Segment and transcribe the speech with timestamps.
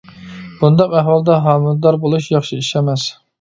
[0.61, 3.07] بۇنداق ئەھۋالدا ھامىلىدار بولۇش ياخشى ئىش ئەمەس.